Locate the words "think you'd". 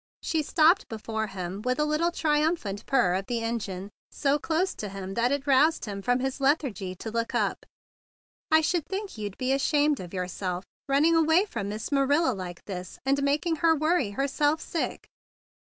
8.87-9.37